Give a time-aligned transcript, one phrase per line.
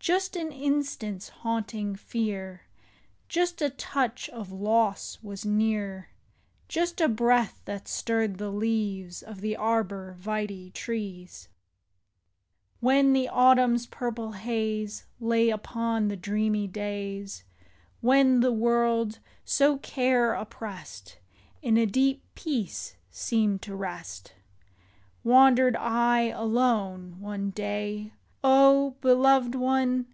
[0.00, 2.62] Just an instant's haunting fear.
[3.28, 6.08] Just a touch of loss was near,
[6.66, 11.46] Just a breath that stirred the leaves Of the arbor vitse trees.
[12.80, 12.80] 74 ARBOR VITM.
[12.80, 17.44] When the autumn's purple haze Lay upon the dreamy days,
[18.00, 21.18] When the world, so care oppressed,
[21.62, 24.32] In a deep peace seemed to rest,
[25.22, 28.12] Wandered I, alone, one day,
[28.44, 30.06] O beloved one